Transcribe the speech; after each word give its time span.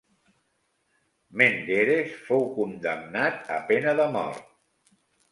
Menderes 1.41 2.15
fou 2.29 2.41
condemnat 2.55 3.51
a 3.57 3.59
pena 3.67 3.93
de 4.01 4.07
mort. 4.15 4.49